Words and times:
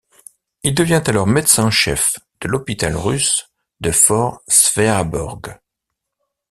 Il 0.63 0.73
devient 0.73 1.03
alors 1.05 1.27
médecin 1.27 1.69
chef 1.69 2.17
de 2.41 2.47
l’hôpital 2.47 2.95
russe 2.95 3.51
de 3.81 3.91
fort 3.91 4.41
Sveaborg. 4.47 5.59